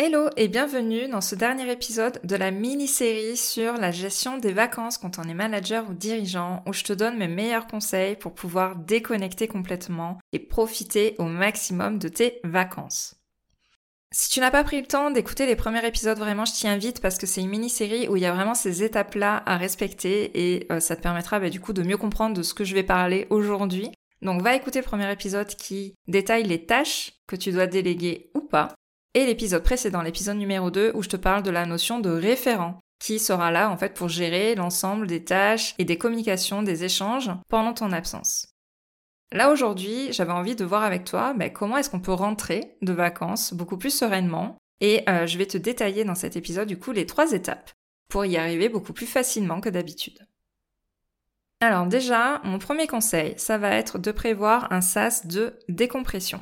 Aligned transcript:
Hello 0.00 0.28
et 0.36 0.46
bienvenue 0.46 1.08
dans 1.08 1.20
ce 1.20 1.34
dernier 1.34 1.72
épisode 1.72 2.20
de 2.22 2.36
la 2.36 2.52
mini-série 2.52 3.36
sur 3.36 3.72
la 3.72 3.90
gestion 3.90 4.38
des 4.38 4.52
vacances 4.52 4.96
quand 4.96 5.18
on 5.18 5.24
est 5.24 5.34
manager 5.34 5.90
ou 5.90 5.92
dirigeant 5.92 6.62
où 6.68 6.72
je 6.72 6.84
te 6.84 6.92
donne 6.92 7.18
mes 7.18 7.26
meilleurs 7.26 7.66
conseils 7.66 8.14
pour 8.14 8.32
pouvoir 8.32 8.76
déconnecter 8.76 9.48
complètement 9.48 10.20
et 10.32 10.38
profiter 10.38 11.16
au 11.18 11.24
maximum 11.24 11.98
de 11.98 12.06
tes 12.06 12.38
vacances. 12.44 13.16
Si 14.12 14.30
tu 14.30 14.38
n'as 14.38 14.52
pas 14.52 14.62
pris 14.62 14.80
le 14.80 14.86
temps 14.86 15.10
d'écouter 15.10 15.46
les 15.46 15.56
premiers 15.56 15.84
épisodes, 15.84 16.16
vraiment, 16.16 16.44
je 16.44 16.52
t'y 16.52 16.68
invite 16.68 17.00
parce 17.00 17.18
que 17.18 17.26
c'est 17.26 17.40
une 17.40 17.48
mini-série 17.48 18.06
où 18.06 18.14
il 18.14 18.22
y 18.22 18.26
a 18.26 18.32
vraiment 18.32 18.54
ces 18.54 18.84
étapes-là 18.84 19.42
à 19.46 19.56
respecter 19.56 20.30
et 20.32 20.68
euh, 20.70 20.78
ça 20.78 20.94
te 20.94 21.02
permettra 21.02 21.40
bah, 21.40 21.50
du 21.50 21.58
coup 21.58 21.72
de 21.72 21.82
mieux 21.82 21.96
comprendre 21.96 22.36
de 22.36 22.44
ce 22.44 22.54
que 22.54 22.62
je 22.62 22.74
vais 22.74 22.84
parler 22.84 23.26
aujourd'hui. 23.30 23.90
Donc 24.22 24.42
va 24.42 24.54
écouter 24.54 24.78
le 24.78 24.84
premier 24.84 25.10
épisode 25.10 25.48
qui 25.48 25.96
détaille 26.06 26.44
les 26.44 26.66
tâches 26.66 27.14
que 27.26 27.34
tu 27.34 27.50
dois 27.50 27.66
déléguer 27.66 28.30
ou 28.36 28.42
pas 28.42 28.76
et 29.14 29.26
l'épisode 29.26 29.62
précédent, 29.62 30.02
l'épisode 30.02 30.36
numéro 30.36 30.70
2, 30.70 30.92
où 30.94 31.02
je 31.02 31.08
te 31.08 31.16
parle 31.16 31.42
de 31.42 31.50
la 31.50 31.66
notion 31.66 32.00
de 32.00 32.10
référent, 32.10 32.78
qui 32.98 33.18
sera 33.18 33.50
là 33.50 33.70
en 33.70 33.76
fait 33.76 33.94
pour 33.94 34.08
gérer 34.08 34.54
l'ensemble 34.54 35.06
des 35.06 35.24
tâches 35.24 35.74
et 35.78 35.84
des 35.84 35.98
communications, 35.98 36.62
des 36.62 36.84
échanges 36.84 37.30
pendant 37.48 37.74
ton 37.74 37.92
absence. 37.92 38.48
Là 39.32 39.50
aujourd'hui, 39.50 40.12
j'avais 40.12 40.32
envie 40.32 40.56
de 40.56 40.64
voir 40.64 40.84
avec 40.84 41.04
toi 41.04 41.34
ben, 41.34 41.52
comment 41.52 41.76
est-ce 41.76 41.90
qu'on 41.90 42.00
peut 42.00 42.12
rentrer 42.12 42.76
de 42.82 42.92
vacances 42.92 43.52
beaucoup 43.52 43.76
plus 43.76 43.90
sereinement 43.90 44.56
et 44.80 45.02
euh, 45.08 45.26
je 45.26 45.38
vais 45.38 45.46
te 45.46 45.58
détailler 45.58 46.04
dans 46.04 46.14
cet 46.14 46.36
épisode 46.36 46.68
du 46.68 46.78
coup 46.78 46.92
les 46.92 47.06
trois 47.06 47.32
étapes 47.32 47.72
pour 48.08 48.24
y 48.24 48.36
arriver 48.36 48.68
beaucoup 48.68 48.92
plus 48.92 49.06
facilement 49.06 49.60
que 49.60 49.68
d'habitude. 49.68 50.26
Alors 51.60 51.86
déjà, 51.86 52.40
mon 52.44 52.58
premier 52.58 52.86
conseil, 52.86 53.34
ça 53.36 53.58
va 53.58 53.70
être 53.70 53.98
de 53.98 54.12
prévoir 54.12 54.72
un 54.72 54.80
sas 54.80 55.26
de 55.26 55.58
décompression. 55.68 56.40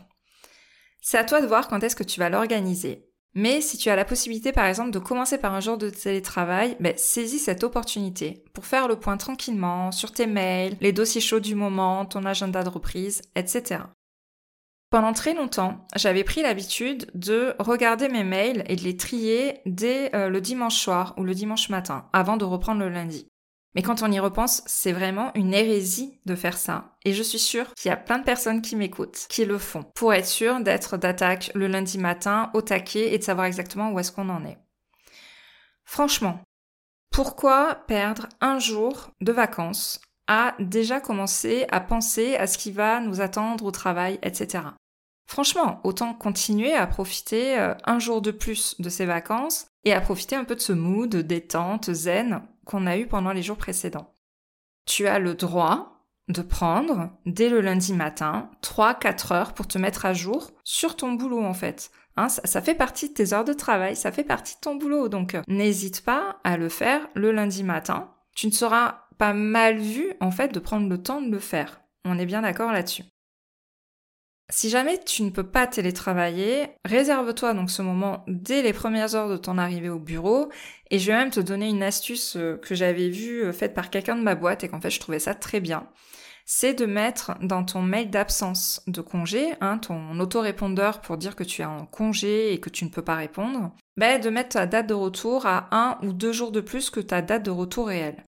C'est 1.08 1.18
à 1.18 1.22
toi 1.22 1.40
de 1.40 1.46
voir 1.46 1.68
quand 1.68 1.84
est-ce 1.84 1.94
que 1.94 2.02
tu 2.02 2.18
vas 2.18 2.30
l'organiser. 2.30 3.06
Mais 3.32 3.60
si 3.60 3.78
tu 3.78 3.90
as 3.90 3.94
la 3.94 4.04
possibilité 4.04 4.50
par 4.50 4.66
exemple 4.66 4.90
de 4.90 4.98
commencer 4.98 5.38
par 5.38 5.54
un 5.54 5.60
jour 5.60 5.78
de 5.78 5.88
télétravail, 5.88 6.76
ben, 6.80 6.94
saisis 6.96 7.38
cette 7.38 7.62
opportunité 7.62 8.42
pour 8.54 8.66
faire 8.66 8.88
le 8.88 8.98
point 8.98 9.16
tranquillement 9.16 9.92
sur 9.92 10.10
tes 10.10 10.26
mails, 10.26 10.76
les 10.80 10.90
dossiers 10.90 11.20
chauds 11.20 11.38
du 11.38 11.54
moment, 11.54 12.06
ton 12.06 12.24
agenda 12.24 12.64
de 12.64 12.70
reprise, 12.70 13.22
etc. 13.36 13.82
Pendant 14.90 15.12
très 15.12 15.34
longtemps, 15.34 15.86
j'avais 15.94 16.24
pris 16.24 16.42
l'habitude 16.42 17.08
de 17.14 17.54
regarder 17.60 18.08
mes 18.08 18.24
mails 18.24 18.64
et 18.66 18.74
de 18.74 18.82
les 18.82 18.96
trier 18.96 19.60
dès 19.64 20.12
euh, 20.12 20.28
le 20.28 20.40
dimanche 20.40 20.76
soir 20.76 21.14
ou 21.18 21.22
le 21.22 21.34
dimanche 21.34 21.68
matin, 21.68 22.08
avant 22.12 22.36
de 22.36 22.44
reprendre 22.44 22.80
le 22.80 22.88
lundi. 22.88 23.28
Mais 23.74 23.82
quand 23.82 24.02
on 24.02 24.10
y 24.10 24.18
repense, 24.18 24.62
c'est 24.66 24.92
vraiment 24.92 25.32
une 25.34 25.52
hérésie 25.52 26.18
de 26.24 26.34
faire 26.34 26.56
ça. 26.56 26.96
Et 27.04 27.12
je 27.12 27.22
suis 27.22 27.38
sûre 27.38 27.74
qu'il 27.74 27.90
y 27.90 27.92
a 27.92 27.96
plein 27.96 28.18
de 28.18 28.24
personnes 28.24 28.62
qui 28.62 28.74
m'écoutent, 28.74 29.26
qui 29.28 29.44
le 29.44 29.58
font, 29.58 29.82
pour 29.94 30.14
être 30.14 30.26
sûr 30.26 30.60
d'être 30.60 30.96
d'attaque 30.96 31.50
le 31.54 31.66
lundi 31.66 31.98
matin 31.98 32.50
au 32.54 32.62
taquet 32.62 33.12
et 33.12 33.18
de 33.18 33.22
savoir 33.22 33.46
exactement 33.46 33.90
où 33.90 33.98
est-ce 33.98 34.12
qu'on 34.12 34.30
en 34.30 34.44
est. 34.44 34.58
Franchement, 35.84 36.40
pourquoi 37.10 37.84
perdre 37.86 38.28
un 38.40 38.58
jour 38.58 39.10
de 39.20 39.32
vacances 39.32 40.00
à 40.26 40.54
déjà 40.58 41.00
commencer 41.00 41.66
à 41.70 41.80
penser 41.80 42.36
à 42.36 42.46
ce 42.46 42.58
qui 42.58 42.72
va 42.72 43.00
nous 43.00 43.20
attendre 43.20 43.64
au 43.64 43.70
travail, 43.70 44.18
etc. 44.22 44.64
Franchement, 45.28 45.80
autant 45.84 46.14
continuer 46.14 46.72
à 46.72 46.86
profiter 46.86 47.58
euh, 47.58 47.74
un 47.84 47.98
jour 47.98 48.22
de 48.22 48.30
plus 48.30 48.80
de 48.80 48.88
ces 48.88 49.06
vacances 49.06 49.66
et 49.84 49.92
à 49.92 50.00
profiter 50.00 50.36
un 50.36 50.44
peu 50.44 50.54
de 50.54 50.60
ce 50.60 50.72
mood 50.72 51.14
détente, 51.14 51.92
zen 51.92 52.42
qu'on 52.66 52.86
a 52.86 52.98
eu 52.98 53.06
pendant 53.06 53.32
les 53.32 53.42
jours 53.42 53.56
précédents. 53.56 54.12
Tu 54.84 55.06
as 55.06 55.18
le 55.18 55.34
droit 55.34 55.96
de 56.28 56.42
prendre, 56.42 57.10
dès 57.24 57.48
le 57.48 57.60
lundi 57.60 57.94
matin, 57.94 58.50
3-4 58.62 59.32
heures 59.32 59.54
pour 59.54 59.66
te 59.66 59.78
mettre 59.78 60.04
à 60.04 60.12
jour 60.12 60.50
sur 60.64 60.96
ton 60.96 61.12
boulot 61.12 61.42
en 61.42 61.54
fait. 61.54 61.90
Hein, 62.16 62.28
ça, 62.28 62.62
fait 62.62 62.74
partie 62.74 63.10
de 63.10 63.14
tes 63.14 63.32
heures 63.32 63.44
de 63.44 63.52
travail, 63.52 63.94
ça 63.94 64.10
fait 64.10 64.24
partie 64.24 64.54
de 64.56 64.60
ton 64.60 64.74
boulot, 64.74 65.08
donc 65.08 65.34
euh, 65.34 65.42
n'hésite 65.48 66.04
pas 66.04 66.38
à 66.44 66.56
le 66.56 66.68
faire 66.68 67.06
le 67.14 67.30
lundi 67.30 67.62
matin. 67.62 68.10
Tu 68.34 68.46
ne 68.46 68.52
seras 68.52 69.02
pas 69.18 69.34
mal 69.34 69.78
vu 69.78 70.14
en 70.20 70.30
fait 70.30 70.52
de 70.52 70.58
prendre 70.58 70.88
le 70.88 71.02
temps 71.02 71.20
de 71.20 71.30
le 71.30 71.38
faire. 71.38 71.80
On 72.04 72.18
est 72.18 72.26
bien 72.26 72.42
d'accord 72.42 72.72
là-dessus. 72.72 73.04
Si 74.48 74.70
jamais 74.70 75.02
tu 75.02 75.24
ne 75.24 75.30
peux 75.30 75.48
pas 75.48 75.66
télétravailler, 75.66 76.68
réserve-toi 76.84 77.52
donc 77.52 77.68
ce 77.68 77.82
moment 77.82 78.24
dès 78.28 78.62
les 78.62 78.72
premières 78.72 79.16
heures 79.16 79.28
de 79.28 79.36
ton 79.36 79.58
arrivée 79.58 79.88
au 79.88 79.98
bureau 79.98 80.50
et 80.90 81.00
je 81.00 81.10
vais 81.10 81.18
même 81.18 81.32
te 81.32 81.40
donner 81.40 81.68
une 81.68 81.82
astuce 81.82 82.36
euh, 82.36 82.56
que 82.56 82.76
j'avais 82.76 83.08
vue 83.08 83.42
euh, 83.42 83.52
faite 83.52 83.74
par 83.74 83.90
quelqu'un 83.90 84.14
de 84.14 84.22
ma 84.22 84.36
boîte 84.36 84.62
et 84.62 84.68
qu'en 84.68 84.80
fait 84.80 84.90
je 84.90 85.00
trouvais 85.00 85.18
ça 85.18 85.34
très 85.34 85.58
bien. 85.58 85.88
C'est 86.44 86.74
de 86.74 86.86
mettre 86.86 87.32
dans 87.42 87.64
ton 87.64 87.82
mail 87.82 88.08
d'absence 88.08 88.82
de 88.86 89.00
congé, 89.00 89.54
hein, 89.60 89.78
ton 89.78 90.20
autorépondeur 90.20 91.00
pour 91.00 91.16
dire 91.16 91.34
que 91.34 91.42
tu 91.42 91.62
es 91.62 91.64
en 91.64 91.84
congé 91.84 92.52
et 92.52 92.60
que 92.60 92.70
tu 92.70 92.84
ne 92.84 92.90
peux 92.90 93.02
pas 93.02 93.16
répondre, 93.16 93.74
ben, 93.96 94.20
de 94.20 94.30
mettre 94.30 94.50
ta 94.50 94.66
date 94.66 94.86
de 94.86 94.94
retour 94.94 95.44
à 95.46 95.66
un 95.72 95.98
ou 96.06 96.12
deux 96.12 96.30
jours 96.30 96.52
de 96.52 96.60
plus 96.60 96.90
que 96.90 97.00
ta 97.00 97.20
date 97.20 97.42
de 97.42 97.50
retour 97.50 97.88
réelle. 97.88 98.24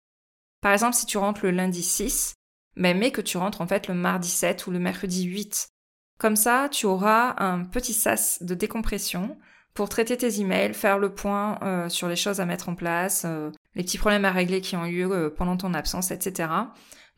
Par 0.60 0.74
exemple, 0.74 0.94
si 0.94 1.06
tu 1.06 1.16
rentres 1.16 1.40
le 1.42 1.52
lundi 1.52 1.82
6, 1.82 2.34
ben, 2.76 2.98
mais 2.98 3.12
que 3.12 3.22
tu 3.22 3.38
rentres 3.38 3.62
en 3.62 3.66
fait 3.66 3.88
le 3.88 3.94
mardi 3.94 4.28
7 4.28 4.66
ou 4.66 4.72
le 4.72 4.78
mercredi 4.78 5.22
8 5.22 5.71
comme 6.18 6.36
ça, 6.36 6.68
tu 6.70 6.86
auras 6.86 7.34
un 7.38 7.64
petit 7.64 7.92
sas 7.92 8.42
de 8.42 8.54
décompression 8.54 9.36
pour 9.74 9.88
traiter 9.88 10.16
tes 10.16 10.40
emails, 10.40 10.74
faire 10.74 10.98
le 10.98 11.14
point 11.14 11.58
euh, 11.62 11.88
sur 11.88 12.08
les 12.08 12.16
choses 12.16 12.40
à 12.40 12.46
mettre 12.46 12.68
en 12.68 12.74
place, 12.74 13.24
euh, 13.24 13.50
les 13.74 13.82
petits 13.82 13.98
problèmes 13.98 14.24
à 14.24 14.30
régler 14.30 14.60
qui 14.60 14.76
ont 14.76 14.84
eu 14.84 15.10
euh, 15.10 15.30
pendant 15.30 15.56
ton 15.56 15.74
absence, 15.74 16.10
etc. 16.10 16.50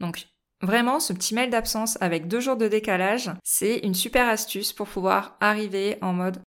Donc 0.01 0.27
vraiment, 0.63 1.01
ce 1.01 1.13
petit 1.13 1.35
mail 1.35 1.51
d'absence 1.51 1.99
avec 2.01 2.29
deux 2.29 2.41
jours 2.41 2.57
de 2.57 2.69
décalage, 2.69 3.31
c'est 3.43 3.79
une 3.79 3.95
super 3.95 4.29
astuce 4.29 4.73
pour 4.73 4.89
pouvoir 4.89 5.37
arriver 5.41 5.99
en 6.01 6.13
mode 6.13 6.41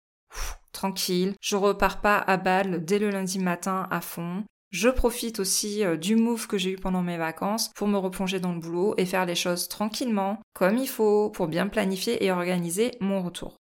tranquille. 0.71 1.33
Je 1.41 1.55
repars 1.55 2.01
pas 2.01 2.17
à 2.17 2.37
balle 2.37 2.85
dès 2.85 2.99
le 2.99 3.09
lundi 3.09 3.39
matin 3.39 3.87
à 3.89 4.01
fond. 4.01 4.43
Je 4.75 4.89
profite 4.89 5.39
aussi 5.39 5.85
euh, 5.85 5.95
du 5.95 6.17
move 6.17 6.47
que 6.47 6.57
j'ai 6.57 6.71
eu 6.71 6.75
pendant 6.75 7.01
mes 7.01 7.15
vacances 7.15 7.69
pour 7.75 7.87
me 7.87 7.97
replonger 7.97 8.41
dans 8.41 8.51
le 8.51 8.59
boulot 8.59 8.93
et 8.97 9.05
faire 9.05 9.25
les 9.25 9.33
choses 9.33 9.69
tranquillement, 9.69 10.41
comme 10.53 10.77
il 10.77 10.89
faut, 10.89 11.29
pour 11.29 11.47
bien 11.47 11.69
planifier 11.69 12.25
et 12.25 12.29
organiser 12.29 12.91
mon 12.99 13.21
retour. 13.21 13.55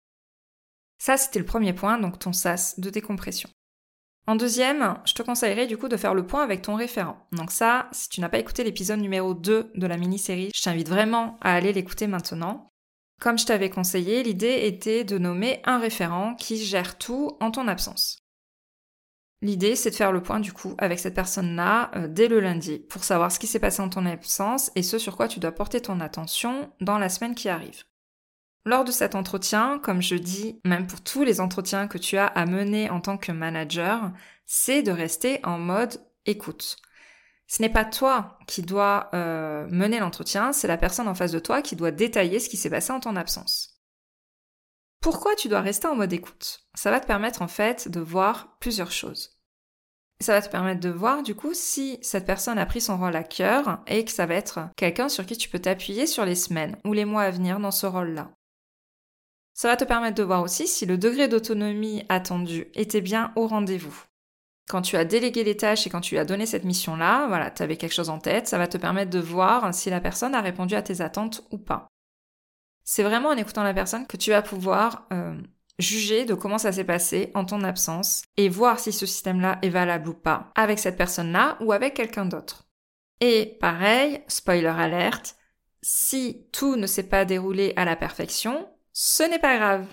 Ça, 0.98 1.16
c'était 1.16 1.38
le 1.38 1.44
premier 1.44 1.72
point, 1.72 1.98
donc 1.98 2.19
ton 2.19 2.32
sas 2.32 2.80
de 2.80 2.91
décompression. 2.91 3.48
En 4.26 4.34
deuxième, 4.34 4.98
je 5.04 5.14
te 5.14 5.22
conseillerais 5.22 5.69
du 5.69 5.76
coup 5.76 5.86
de 5.86 5.97
faire 5.97 6.14
le 6.14 6.26
point 6.26 6.42
avec 6.42 6.62
ton 6.62 6.74
référent. 6.74 7.28
Donc 7.30 7.53
ça, 7.53 7.88
si 7.92 8.08
tu 8.08 8.20
n'as 8.20 8.28
pas 8.28 8.41
écouté 8.41 8.64
l'épisode 8.64 8.98
numéro 8.98 9.34
2 9.34 9.70
de 9.72 9.86
la 9.86 9.97
mini-série, 9.97 10.50
je 10.53 10.62
t'invite 10.62 10.88
vraiment 10.88 11.38
à 11.42 11.54
aller 11.54 11.72
l'écouter 11.72 12.08
maintenant. 12.08 12.70
Comme 13.20 13.38
je 13.38 13.47
t'avais 13.47 13.70
conseillé, 13.70 14.24
l'idée 14.24 14.62
était 14.66 15.04
de 15.04 15.19
nommer 15.19 15.60
un 15.64 15.78
référent 15.78 16.34
qui 16.34 16.56
gère 16.56 16.98
tout 16.98 17.36
en 17.38 17.53
ton 17.53 17.69
absence. 17.69 18.23
L'idée, 19.44 19.77
c'est 19.77 19.91
de 19.91 19.94
faire 19.94 20.10
le 20.10 20.22
point 20.22 20.41
du 20.41 20.55
coup 20.55 20.75
avec 20.78 20.99
cette 20.99 21.15
personne-là 21.15 21.91
euh, 21.97 22.09
dès 22.09 22.28
le 22.28 22.41
lundi 22.41 22.78
pour 22.78 23.05
savoir 23.05 23.31
ce 23.31 23.38
qui 23.38 23.47
s'est 23.47 23.59
passé 23.59 23.82
en 23.82 23.91
ton 23.91 24.06
absence 24.06 24.72
et 24.75 24.82
ce 24.82 24.97
sur 24.97 25.19
quoi 25.19 25.28
tu 25.28 25.38
dois 25.38 25.53
porter 25.53 25.82
ton 25.82 26.00
attention 26.00 26.72
dans 26.80 26.97
la 26.97 27.10
semaine 27.10 27.34
qui 27.34 27.51
arrive. 27.51 27.84
Lors 28.65 28.84
de 28.84 28.91
cet 28.91 29.15
entretien, 29.15 29.78
comme 29.80 30.01
je 30.01 30.15
dis, 30.15 30.63
même 30.65 30.86
pour 30.86 31.03
tous 31.03 31.24
les 31.24 31.42
entretiens 31.42 31.89
que 31.89 31.98
tu 31.98 32.16
as 32.16 32.24
à 32.24 32.47
mener 32.47 32.89
en 32.89 33.03
tant 33.03 33.18
que 33.18 33.33
manager, 33.33 34.13
c'est 34.47 34.83
de 34.83 34.92
rester 34.92 35.41
en 35.45 35.59
mode 35.59 36.01
écoute. 36.24 36.77
Ce 37.47 37.60
n'est 37.60 37.68
pas 37.68 37.84
toi 37.84 38.39
qui 38.47 38.63
dois 38.63 39.10
euh, 39.13 39.66
mener 39.68 39.98
l'entretien, 39.98 40.54
c'est 40.54 40.68
la 40.68 40.78
personne 40.78 41.07
en 41.07 41.15
face 41.15 41.33
de 41.33 41.39
toi 41.39 41.60
qui 41.60 41.77
doit 41.77 41.91
détailler 41.91 42.41
ce 42.41 42.48
qui 42.48 42.57
s'est 42.57 42.71
passé 42.71 42.95
en 42.95 43.01
ton 43.01 43.15
absence. 43.15 43.83
Pourquoi 45.03 45.34
tu 45.34 45.48
dois 45.48 45.60
rester 45.60 45.86
en 45.86 45.97
mode 45.97 46.15
écoute? 46.15 46.66
Ça 46.72 46.91
va 46.91 46.98
te 46.98 47.07
permettre 47.07 47.42
en 47.42 47.48
fait 47.48 47.89
de 47.91 48.01
voir 48.01 48.57
plusieurs 48.59 48.91
choses. 48.91 49.34
Ça 50.24 50.32
va 50.32 50.41
te 50.41 50.48
permettre 50.48 50.80
de 50.80 50.88
voir 50.88 51.22
du 51.22 51.34
coup 51.34 51.53
si 51.53 51.98
cette 52.00 52.24
personne 52.24 52.56
a 52.56 52.65
pris 52.65 52.80
son 52.80 52.97
rôle 52.97 53.15
à 53.15 53.22
cœur 53.22 53.80
et 53.86 54.06
que 54.06 54.10
ça 54.10 54.24
va 54.24 54.32
être 54.32 54.71
quelqu'un 54.74 55.10
sur 55.10 55.26
qui 55.26 55.36
tu 55.36 55.50
peux 55.50 55.59
t'appuyer 55.59 56.06
sur 56.06 56.24
les 56.24 56.34
semaines 56.34 56.78
ou 56.86 56.94
les 56.94 57.04
mois 57.04 57.24
à 57.24 57.30
venir 57.30 57.60
dans 57.60 57.71
ce 57.71 57.84
rôle-là. 57.84 58.30
Ça 59.53 59.68
va 59.68 59.76
te 59.76 59.84
permettre 59.84 60.16
de 60.16 60.22
voir 60.22 60.41
aussi 60.41 60.66
si 60.66 60.86
le 60.86 60.97
degré 60.97 61.28
d'autonomie 61.28 62.06
attendu 62.09 62.68
était 62.72 63.03
bien 63.03 63.34
au 63.36 63.47
rendez-vous. 63.47 64.03
Quand 64.66 64.80
tu 64.80 64.97
as 64.97 65.04
délégué 65.04 65.44
les 65.44 65.59
tâches 65.59 65.86
et 65.86 65.91
quand 65.91 66.00
tu 66.00 66.16
as 66.16 66.24
donné 66.24 66.47
cette 66.47 66.65
mission-là, 66.65 67.27
voilà, 67.27 67.50
tu 67.50 67.62
avais 67.62 67.77
quelque 67.77 67.92
chose 67.92 68.09
en 68.09 68.18
tête, 68.18 68.48
ça 68.48 68.56
va 68.56 68.66
te 68.66 68.78
permettre 68.78 69.10
de 69.10 69.20
voir 69.20 69.74
si 69.74 69.91
la 69.91 70.00
personne 70.00 70.34
a 70.34 70.41
répondu 70.41 70.74
à 70.74 70.80
tes 70.80 71.03
attentes 71.03 71.44
ou 71.50 71.59
pas. 71.59 71.86
C'est 72.82 73.03
vraiment 73.03 73.28
en 73.28 73.36
écoutant 73.36 73.62
la 73.62 73.74
personne 73.74 74.06
que 74.06 74.16
tu 74.16 74.30
vas 74.30 74.41
pouvoir 74.41 75.06
euh, 75.12 75.38
juger 75.78 76.24
de 76.24 76.34
comment 76.34 76.59
ça 76.59 76.72
s'est 76.72 76.84
passé 76.84 77.30
en 77.34 77.44
ton 77.44 77.62
absence 77.62 78.22
et 78.36 78.48
voir 78.48 78.78
si 78.78 78.92
ce 78.92 79.06
système-là 79.06 79.59
est 79.62 79.71
valable 79.71 80.09
ou 80.09 80.15
pas 80.15 80.53
avec 80.54 80.78
cette 80.78 80.97
personne-là 80.97 81.56
ou 81.60 81.72
avec 81.72 81.94
quelqu'un 81.94 82.26
d'autre. 82.26 82.68
Et 83.21 83.56
pareil, 83.60 84.22
spoiler 84.28 84.66
alerte, 84.66 85.36
si 85.82 86.47
tout 86.53 86.76
ne 86.76 86.86
s'est 86.86 87.09
pas 87.09 87.24
déroulé 87.24 87.72
à 87.76 87.84
la 87.84 87.97
perfection, 87.97 88.68
ce 88.92 89.22
n'est 89.22 89.38
pas 89.38 89.56
grave. 89.56 89.86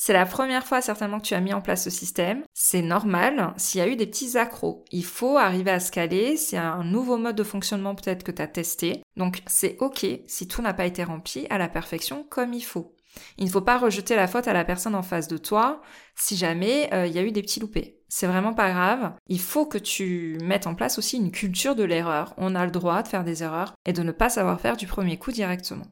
C'est 0.00 0.12
la 0.12 0.26
première 0.26 0.64
fois 0.64 0.80
certainement 0.80 1.18
que 1.18 1.26
tu 1.26 1.34
as 1.34 1.40
mis 1.40 1.52
en 1.52 1.60
place 1.60 1.82
ce 1.82 1.90
système. 1.90 2.44
C'est 2.54 2.82
normal 2.82 3.52
s'il 3.56 3.80
y 3.80 3.82
a 3.82 3.88
eu 3.88 3.96
des 3.96 4.06
petits 4.06 4.38
accros. 4.38 4.84
Il 4.92 5.04
faut 5.04 5.36
arriver 5.36 5.72
à 5.72 5.80
se 5.80 5.90
caler. 5.90 6.36
C'est 6.36 6.56
un 6.56 6.84
nouveau 6.84 7.18
mode 7.18 7.34
de 7.34 7.42
fonctionnement 7.42 7.96
peut-être 7.96 8.22
que 8.22 8.30
tu 8.30 8.40
as 8.40 8.46
testé. 8.46 9.02
Donc 9.16 9.42
c'est 9.48 9.76
ok 9.80 10.06
si 10.28 10.46
tout 10.46 10.62
n'a 10.62 10.72
pas 10.72 10.86
été 10.86 11.02
rempli 11.02 11.48
à 11.50 11.58
la 11.58 11.68
perfection 11.68 12.22
comme 12.22 12.52
il 12.54 12.64
faut. 12.64 12.94
Il 13.36 13.46
ne 13.46 13.50
faut 13.50 13.60
pas 13.60 13.78
rejeter 13.78 14.16
la 14.16 14.26
faute 14.26 14.48
à 14.48 14.52
la 14.52 14.64
personne 14.64 14.94
en 14.94 15.02
face 15.02 15.28
de 15.28 15.38
toi 15.38 15.80
si 16.14 16.36
jamais 16.36 16.88
euh, 16.92 17.06
il 17.06 17.12
y 17.12 17.18
a 17.18 17.22
eu 17.22 17.32
des 17.32 17.42
petits 17.42 17.60
loupés. 17.60 18.00
C'est 18.08 18.26
vraiment 18.26 18.54
pas 18.54 18.70
grave. 18.70 19.12
Il 19.28 19.40
faut 19.40 19.66
que 19.66 19.78
tu 19.78 20.38
mettes 20.42 20.66
en 20.66 20.74
place 20.74 20.98
aussi 20.98 21.16
une 21.16 21.30
culture 21.30 21.74
de 21.74 21.84
l'erreur. 21.84 22.34
On 22.38 22.54
a 22.54 22.64
le 22.64 22.70
droit 22.70 23.02
de 23.02 23.08
faire 23.08 23.24
des 23.24 23.42
erreurs 23.42 23.74
et 23.84 23.92
de 23.92 24.02
ne 24.02 24.12
pas 24.12 24.30
savoir 24.30 24.60
faire 24.60 24.76
du 24.76 24.86
premier 24.86 25.18
coup 25.18 25.32
directement. 25.32 25.86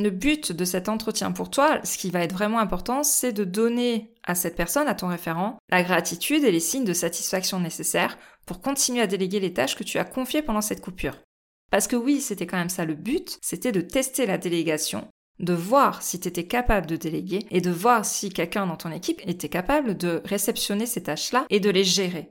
Le 0.00 0.10
but 0.10 0.50
de 0.50 0.64
cet 0.64 0.88
entretien 0.88 1.30
pour 1.30 1.50
toi, 1.50 1.78
ce 1.84 1.98
qui 1.98 2.10
va 2.10 2.24
être 2.24 2.32
vraiment 2.32 2.58
important, 2.58 3.04
c'est 3.04 3.32
de 3.32 3.44
donner 3.44 4.12
à 4.24 4.34
cette 4.34 4.56
personne, 4.56 4.88
à 4.88 4.94
ton 4.94 5.06
référent, 5.06 5.58
la 5.70 5.84
gratitude 5.84 6.42
et 6.42 6.50
les 6.50 6.58
signes 6.58 6.84
de 6.84 6.92
satisfaction 6.92 7.60
nécessaires 7.60 8.18
pour 8.44 8.60
continuer 8.60 9.02
à 9.02 9.06
déléguer 9.06 9.38
les 9.38 9.52
tâches 9.52 9.76
que 9.76 9.84
tu 9.84 9.98
as 9.98 10.04
confiées 10.04 10.42
pendant 10.42 10.62
cette 10.62 10.80
coupure. 10.80 11.22
Parce 11.70 11.86
que 11.86 11.94
oui, 11.94 12.20
c'était 12.20 12.46
quand 12.46 12.56
même 12.56 12.70
ça 12.70 12.84
le 12.84 12.94
but, 12.94 13.38
c'était 13.40 13.70
de 13.70 13.80
tester 13.80 14.26
la 14.26 14.36
délégation, 14.36 15.08
de 15.38 15.52
voir 15.52 16.02
si 16.02 16.20
tu 16.20 16.28
étais 16.28 16.46
capable 16.46 16.86
de 16.86 16.96
déléguer 16.96 17.46
et 17.50 17.60
de 17.60 17.70
voir 17.70 18.04
si 18.04 18.30
quelqu'un 18.30 18.66
dans 18.66 18.76
ton 18.76 18.92
équipe 18.92 19.20
était 19.26 19.48
capable 19.48 19.96
de 19.96 20.22
réceptionner 20.24 20.86
ces 20.86 21.02
tâches-là 21.02 21.46
et 21.50 21.60
de 21.60 21.70
les 21.70 21.84
gérer. 21.84 22.30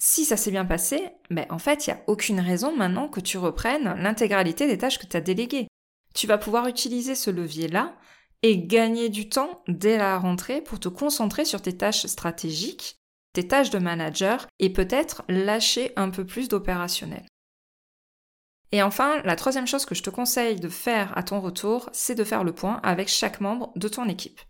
Si 0.00 0.24
ça 0.24 0.36
s'est 0.36 0.50
bien 0.50 0.64
passé, 0.64 1.08
ben 1.30 1.46
en 1.50 1.58
fait, 1.58 1.86
il 1.86 1.90
n'y 1.90 1.98
a 1.98 2.02
aucune 2.06 2.40
raison 2.40 2.76
maintenant 2.76 3.08
que 3.08 3.20
tu 3.20 3.36
reprennes 3.38 3.94
l'intégralité 4.00 4.66
des 4.66 4.78
tâches 4.78 4.98
que 4.98 5.06
tu 5.06 5.16
as 5.16 5.20
déléguées 5.20 5.68
tu 6.14 6.26
vas 6.26 6.38
pouvoir 6.38 6.66
utiliser 6.66 7.14
ce 7.14 7.30
levier-là 7.30 7.96
et 8.42 8.58
gagner 8.58 9.08
du 9.08 9.28
temps 9.28 9.62
dès 9.68 9.98
la 9.98 10.18
rentrée 10.18 10.60
pour 10.60 10.80
te 10.80 10.88
concentrer 10.88 11.44
sur 11.44 11.62
tes 11.62 11.76
tâches 11.76 12.06
stratégiques, 12.06 12.96
tes 13.32 13.46
tâches 13.46 13.70
de 13.70 13.78
manager 13.78 14.46
et 14.58 14.72
peut-être 14.72 15.22
lâcher 15.28 15.92
un 15.96 16.10
peu 16.10 16.24
plus 16.26 16.48
d'opérationnel. 16.48 17.24
Et 18.72 18.82
enfin, 18.82 19.22
la 19.24 19.36
troisième 19.36 19.66
chose 19.66 19.86
que 19.86 19.94
je 19.94 20.02
te 20.02 20.10
conseille 20.10 20.56
de 20.56 20.68
faire 20.68 21.16
à 21.16 21.22
ton 21.22 21.40
retour, 21.40 21.88
c'est 21.92 22.14
de 22.14 22.24
faire 22.24 22.44
le 22.44 22.52
point 22.52 22.80
avec 22.82 23.08
chaque 23.08 23.40
membre 23.40 23.72
de 23.76 23.88
ton 23.88 24.06
équipe. 24.08 24.40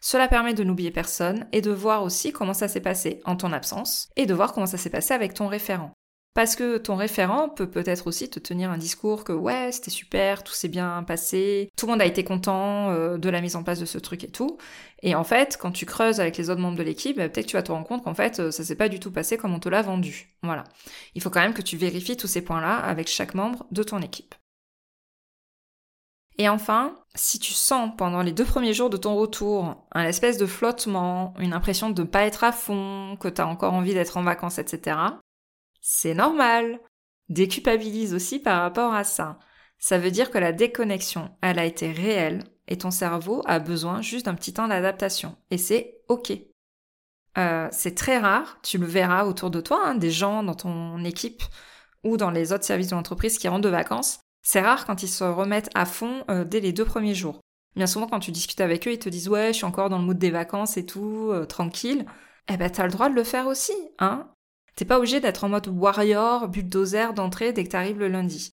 Cela 0.00 0.28
permet 0.28 0.54
de 0.54 0.62
n'oublier 0.64 0.90
personne 0.90 1.46
et 1.52 1.60
de 1.60 1.72
voir 1.72 2.02
aussi 2.02 2.32
comment 2.32 2.54
ça 2.54 2.68
s'est 2.68 2.80
passé 2.80 3.20
en 3.24 3.36
ton 3.36 3.52
absence 3.52 4.08
et 4.16 4.26
de 4.26 4.34
voir 4.34 4.52
comment 4.52 4.66
ça 4.66 4.78
s'est 4.78 4.90
passé 4.90 5.14
avec 5.14 5.34
ton 5.34 5.48
référent. 5.48 5.92
Parce 6.34 6.56
que 6.56 6.78
ton 6.78 6.96
référent 6.96 7.48
peut 7.48 7.70
peut-être 7.70 8.08
aussi 8.08 8.28
te 8.28 8.40
tenir 8.40 8.68
un 8.68 8.76
discours 8.76 9.22
que 9.22 9.32
ouais, 9.32 9.70
c'était 9.70 9.92
super, 9.92 10.42
tout 10.42 10.52
s'est 10.52 10.66
bien 10.66 11.04
passé, 11.04 11.70
tout 11.76 11.86
le 11.86 11.92
monde 11.92 12.02
a 12.02 12.06
été 12.06 12.24
content 12.24 12.90
euh, 12.90 13.18
de 13.18 13.28
la 13.28 13.40
mise 13.40 13.54
en 13.54 13.62
place 13.62 13.78
de 13.78 13.84
ce 13.84 13.98
truc 13.98 14.24
et 14.24 14.30
tout. 14.30 14.58
Et 15.04 15.14
en 15.14 15.22
fait, 15.22 15.56
quand 15.60 15.70
tu 15.70 15.86
creuses 15.86 16.18
avec 16.18 16.36
les 16.36 16.50
autres 16.50 16.60
membres 16.60 16.76
de 16.76 16.82
l'équipe, 16.82 17.16
bah, 17.16 17.28
peut-être 17.28 17.46
tu 17.46 17.56
vas 17.56 17.62
te 17.62 17.70
rendre 17.70 17.86
compte 17.86 18.02
qu'en 18.02 18.14
fait, 18.14 18.40
euh, 18.40 18.50
ça 18.50 18.64
s'est 18.64 18.74
pas 18.74 18.88
du 18.88 18.98
tout 18.98 19.12
passé 19.12 19.36
comme 19.36 19.54
on 19.54 19.60
te 19.60 19.68
l'a 19.68 19.82
vendu. 19.82 20.34
Voilà. 20.42 20.64
Il 21.14 21.22
faut 21.22 21.30
quand 21.30 21.40
même 21.40 21.54
que 21.54 21.62
tu 21.62 21.76
vérifies 21.76 22.16
tous 22.16 22.26
ces 22.26 22.42
points-là 22.42 22.78
avec 22.78 23.06
chaque 23.08 23.34
membre 23.34 23.64
de 23.70 23.84
ton 23.84 24.00
équipe. 24.02 24.34
Et 26.36 26.48
enfin, 26.48 26.96
si 27.14 27.38
tu 27.38 27.52
sens 27.52 27.92
pendant 27.96 28.22
les 28.22 28.32
deux 28.32 28.44
premiers 28.44 28.74
jours 28.74 28.90
de 28.90 28.96
ton 28.96 29.14
retour 29.14 29.86
un 29.92 30.02
espèce 30.02 30.36
de 30.36 30.46
flottement, 30.46 31.32
une 31.38 31.52
impression 31.52 31.90
de 31.90 32.02
ne 32.02 32.06
pas 32.08 32.24
être 32.24 32.42
à 32.42 32.50
fond, 32.50 33.16
que 33.20 33.28
tu 33.28 33.40
as 33.40 33.46
encore 33.46 33.72
envie 33.72 33.94
d'être 33.94 34.16
en 34.16 34.24
vacances, 34.24 34.58
etc., 34.58 34.96
c'est 35.86 36.14
normal. 36.14 36.80
Déculpabilise 37.28 38.14
aussi 38.14 38.38
par 38.38 38.62
rapport 38.62 38.94
à 38.94 39.04
ça. 39.04 39.38
Ça 39.78 39.98
veut 39.98 40.10
dire 40.10 40.30
que 40.30 40.38
la 40.38 40.52
déconnexion, 40.52 41.30
elle 41.42 41.58
a 41.58 41.66
été 41.66 41.92
réelle 41.92 42.42
et 42.68 42.78
ton 42.78 42.90
cerveau 42.90 43.42
a 43.44 43.58
besoin 43.58 44.00
juste 44.00 44.24
d'un 44.24 44.34
petit 44.34 44.54
temps 44.54 44.66
d'adaptation. 44.66 45.36
Et 45.50 45.58
c'est 45.58 46.00
ok. 46.08 46.32
Euh, 47.36 47.68
c'est 47.70 47.94
très 47.94 48.18
rare, 48.18 48.60
tu 48.62 48.78
le 48.78 48.86
verras 48.86 49.26
autour 49.26 49.50
de 49.50 49.60
toi, 49.60 49.82
hein, 49.84 49.94
des 49.94 50.10
gens 50.10 50.42
dans 50.42 50.54
ton 50.54 51.04
équipe 51.04 51.42
ou 52.02 52.16
dans 52.16 52.30
les 52.30 52.52
autres 52.52 52.64
services 52.64 52.88
de 52.88 52.94
l'entreprise 52.94 53.36
qui 53.36 53.48
rentrent 53.48 53.64
de 53.64 53.68
vacances. 53.68 54.20
C'est 54.42 54.62
rare 54.62 54.86
quand 54.86 55.02
ils 55.02 55.08
se 55.08 55.24
remettent 55.24 55.70
à 55.74 55.84
fond 55.84 56.24
euh, 56.30 56.44
dès 56.44 56.60
les 56.60 56.72
deux 56.72 56.84
premiers 56.86 57.14
jours. 57.14 57.40
Bien 57.76 57.86
souvent, 57.86 58.06
quand 58.06 58.20
tu 58.20 58.30
discutes 58.30 58.60
avec 58.62 58.88
eux, 58.88 58.92
ils 58.92 58.98
te 58.98 59.10
disent 59.10 59.28
ouais, 59.28 59.48
je 59.48 59.58
suis 59.58 59.64
encore 59.66 59.90
dans 59.90 59.98
le 59.98 60.04
mood 60.04 60.18
des 60.18 60.30
vacances 60.30 60.78
et 60.78 60.86
tout, 60.86 61.28
euh, 61.30 61.44
tranquille. 61.44 62.06
Eh 62.48 62.56
ben, 62.56 62.70
t'as 62.70 62.86
le 62.86 62.92
droit 62.92 63.10
de 63.10 63.14
le 63.14 63.24
faire 63.24 63.46
aussi, 63.48 63.74
hein. 63.98 64.30
T'es 64.76 64.84
pas 64.84 64.98
obligé 64.98 65.20
d'être 65.20 65.44
en 65.44 65.48
mode 65.48 65.68
warrior, 65.68 66.48
bulldozer 66.48 67.14
d'entrée 67.14 67.52
dès 67.52 67.64
que 67.64 67.70
t'arrives 67.70 67.98
le 67.98 68.08
lundi. 68.08 68.50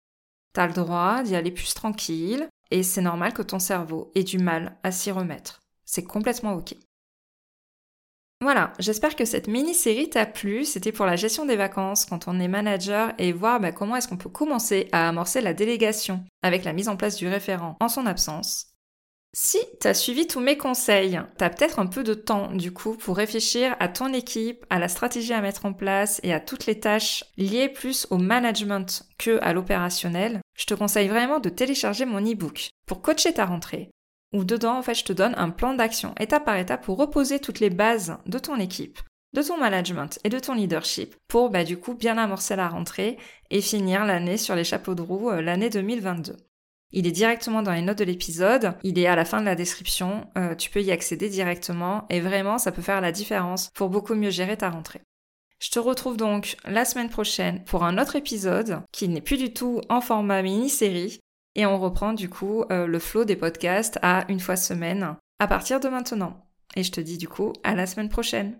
T'as 0.54 0.68
le 0.68 0.74
droit 0.74 1.24
d'y 1.24 1.36
aller 1.36 1.52
plus 1.52 1.74
tranquille, 1.74 2.48
et 2.70 2.84
c'est 2.84 3.02
normal 3.02 3.34
que 3.34 3.42
ton 3.42 3.60
cerveau 3.60 4.12
ait 4.16 4.24
du 4.24 4.38
mal 4.38 4.78
à 4.84 4.92
s'y 4.92 5.12
remettre. 5.12 5.62
C'est 5.86 6.04
complètement 6.04 6.54
ok. 6.54 6.76
Voilà, 8.42 8.74
j'espère 8.80 9.16
que 9.16 9.24
cette 9.24 9.48
mini-série 9.48 10.10
t'a 10.10 10.26
plu. 10.26 10.66
C'était 10.66 10.92
pour 10.92 11.06
la 11.06 11.16
gestion 11.16 11.46
des 11.46 11.56
vacances 11.56 12.06
quand 12.06 12.28
on 12.28 12.40
est 12.40 12.48
manager 12.48 13.14
et 13.20 13.34
voir 13.34 13.60
bah, 13.60 13.72
comment 13.72 13.96
est-ce 13.96 14.08
qu'on 14.08 14.18
peut 14.18 14.30
commencer 14.30 14.90
à 14.92 15.08
amorcer 15.08 15.42
la 15.42 15.54
délégation 15.54 16.26
avec 16.42 16.64
la 16.64 16.74
mise 16.74 16.90
en 16.90 16.98
place 16.98 17.18
du 17.18 17.28
référent 17.28 17.78
en 17.80 17.88
son 17.88 18.08
absence. 18.08 18.71
Si 19.34 19.60
tu 19.80 19.88
as 19.88 19.94
suivi 19.94 20.28
tous 20.28 20.42
mes 20.42 20.58
conseils, 20.58 21.22
tu 21.38 21.44
as 21.44 21.50
peut-être 21.50 21.80
un 21.80 21.86
peu 21.86 22.04
de 22.04 22.14
temps 22.14 22.52
du 22.52 22.74
coup 22.74 22.98
pour 22.98 23.16
réfléchir 23.16 23.78
à 23.80 23.88
ton 23.88 24.12
équipe, 24.12 24.66
à 24.70 24.78
la 24.78 24.90
stratégie 24.90 25.32
à 25.32 25.40
mettre 25.40 25.66
en 25.66 25.72
place 25.72 26.20
et 26.24 26.34
à 26.34 26.42
toutes 26.42 26.66
les 26.66 26.82
tâches 26.82 27.24
liées 27.38 27.70
plus 27.70 28.08
au 28.10 28.18
management 28.18 29.06
que 29.18 29.40
à 29.42 29.54
l'opérationnel, 29.54 30.42
je 30.58 30.66
te 30.66 30.74
conseille 30.74 31.08
vraiment 31.08 31.40
de 31.40 31.48
télécharger 31.48 32.04
mon 32.04 32.20
e-book 32.20 32.72
pour 32.86 33.02
coacher 33.02 33.34
ta 33.34 33.46
rentrée. 33.46 33.90
Où 34.34 34.44
dedans, 34.44 34.78
en 34.78 34.82
fait, 34.82 34.96
je 34.96 35.06
te 35.06 35.14
donne 35.14 35.36
un 35.38 35.50
plan 35.50 35.76
d'action 35.76 36.14
étape 36.20 36.44
par 36.44 36.58
étape 36.58 36.84
pour 36.84 36.98
reposer 36.98 37.40
toutes 37.40 37.62
les 37.62 37.70
bases 37.70 38.18
de 38.26 38.38
ton 38.38 38.58
équipe, 38.58 39.00
de 39.34 39.42
ton 39.42 39.58
management 39.58 40.20
et 40.26 40.30
de 40.30 40.40
ton 40.40 40.56
leadership 40.56 41.16
pour 41.30 41.50
bah, 41.50 41.64
du 41.64 41.78
coup 41.78 41.94
bien 41.94 42.18
amorcer 42.18 42.58
la 42.58 42.68
rentrée 42.68 43.18
et 43.50 43.62
finir 43.62 44.04
l'année 44.04 44.38
sur 44.38 44.56
les 44.56 44.66
chapeaux 44.66 44.96
de 44.96 45.02
roue 45.02 45.30
euh, 45.32 45.42
l'année 45.42 45.70
2022. 45.70 46.36
Il 46.94 47.08
est 47.08 47.12
directement 47.12 47.62
dans 47.62 47.72
les 47.72 47.82
notes 47.82 48.00
de 48.00 48.04
l'épisode, 48.04 48.74
il 48.84 49.00
est 49.00 49.08
à 49.08 49.16
la 49.16 49.26
fin 49.26 49.40
de 49.40 49.46
la 49.46 49.56
description, 49.56 50.28
euh, 50.38 50.56
tu 50.56 50.70
peux 50.70 50.82
y 50.82 50.92
accéder 50.92 51.30
directement 51.30 52.06
et 52.10 52.20
vraiment 52.20 52.58
ça 52.58 52.72
peut 52.72 52.82
faire 52.82 53.02
la 53.02 53.12
différence 53.12 53.70
pour 53.74 53.90
beaucoup 53.90 54.16
mieux 54.16 54.30
gérer 54.30 54.58
ta 54.58 54.70
rentrée. 54.70 55.02
Je 55.60 55.70
te 55.70 55.80
retrouve 55.80 56.18
donc 56.18 56.58
la 56.66 56.86
semaine 56.86 57.10
prochaine 57.10 57.64
pour 57.64 57.84
un 57.84 57.98
autre 57.98 58.16
épisode 58.16 58.82
qui 58.92 59.08
n'est 59.08 59.22
plus 59.22 59.38
du 59.38 59.54
tout 59.54 59.80
en 59.90 60.02
format 60.02 60.42
mini-série 60.42 61.20
et 61.56 61.66
on 61.66 61.80
reprend 61.80 62.14
du 62.14 62.30
coup 62.30 62.64
euh, 62.72 62.88
le 62.88 63.00
flow 63.00 63.26
des 63.26 63.36
podcasts 63.36 64.00
à 64.02 64.26
une 64.28 64.40
fois 64.40 64.56
semaine 64.56 65.16
à 65.40 65.48
partir 65.48 65.80
de 65.80 65.88
maintenant. 65.88 66.46
Et 66.76 66.84
je 66.84 66.92
te 66.92 67.02
dis 67.02 67.18
du 67.18 67.28
coup 67.28 67.54
à 67.64 67.76
la 67.76 67.86
semaine 67.86 68.10
prochaine. 68.10 68.60